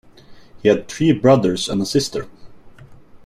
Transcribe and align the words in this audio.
He 0.63 0.67
had 0.67 0.87
three 0.87 1.11
brothers 1.11 1.69
and 1.69 1.79
a 1.79 1.85
sister. 1.85 2.27